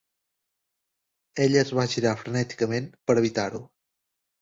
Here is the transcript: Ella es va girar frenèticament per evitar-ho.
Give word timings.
Ella 1.45 1.61
es 1.65 1.71
va 1.81 1.85
girar 1.93 2.17
frenèticament 2.25 2.91
per 3.09 3.21
evitar-ho. 3.25 3.67